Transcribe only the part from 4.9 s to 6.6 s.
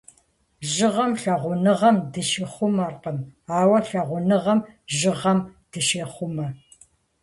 жьыгъэм дыщехъумэ.